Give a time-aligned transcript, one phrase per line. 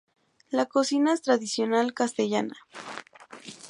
[0.49, 2.55] La cocina es tradicional castellana.